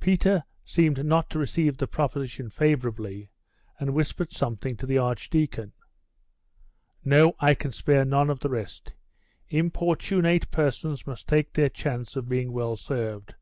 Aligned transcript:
Peter 0.00 0.42
seemed 0.64 1.04
not 1.06 1.30
to 1.30 1.38
receive 1.38 1.76
the 1.76 1.86
proposition 1.86 2.50
favourably, 2.50 3.30
and 3.78 3.94
whispered 3.94 4.32
something 4.32 4.76
to 4.76 4.84
the 4.84 4.98
archdeacon.... 4.98 5.70
'No. 7.04 7.36
I 7.38 7.54
can 7.54 7.70
spare 7.70 8.04
none 8.04 8.30
of 8.30 8.40
the 8.40 8.48
rest. 8.50 8.94
Importunate 9.48 10.50
persons 10.50 11.06
must 11.06 11.28
take 11.28 11.52
their 11.52 11.68
chance 11.68 12.16
of 12.16 12.28
being 12.28 12.50
well 12.50 12.74
served. 12.76 13.36